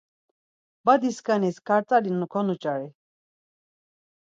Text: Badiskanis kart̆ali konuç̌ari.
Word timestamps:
Badiskanis 0.85 1.57
kart̆ali 1.67 2.09
konuç̌ari. 2.33 2.89